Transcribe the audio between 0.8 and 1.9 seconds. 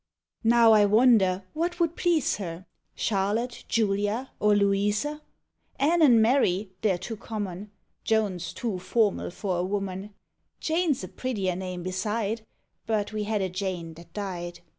wonder what